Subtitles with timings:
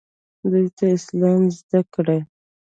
[0.51, 2.19] دوی ته اسلام زده کړئ